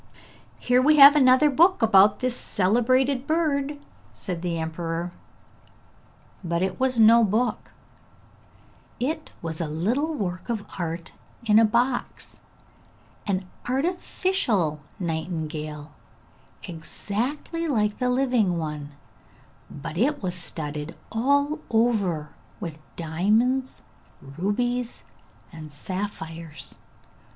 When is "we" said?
0.81-0.97